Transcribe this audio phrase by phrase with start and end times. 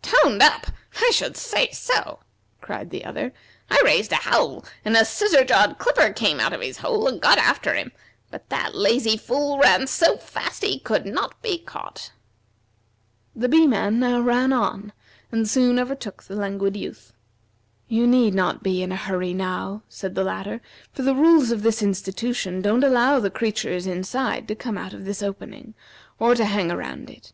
[0.00, 0.68] "Toned up!
[1.00, 2.20] I should say so!"
[2.60, 3.32] cried the other.
[3.68, 7.20] "I raised a howl, and a Scissor jawed Clipper came out of his hole, and
[7.20, 7.90] got after him;
[8.30, 12.12] but that lazy fool ran so fast that he could not be caught."
[13.34, 14.92] The Bee man now ran on
[15.32, 17.12] and soon overtook the Languid Youth.
[17.88, 20.60] "You need not be in a hurry now," said the latter,
[20.92, 25.04] "for the rules of this institution don't allow the creatures inside to come out of
[25.04, 25.74] this opening,
[26.20, 27.32] or to hang around it.